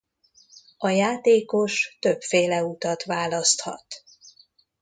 [0.77, 3.85] A játékos többféle utat választhat.